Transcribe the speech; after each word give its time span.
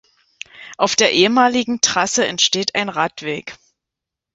Auf 0.79 0.95
der 0.95 1.11
ehemaligen 1.13 1.79
Trasse 1.81 2.25
entsteht 2.25 2.73
ein 2.73 2.89
Radweg. 2.89 3.57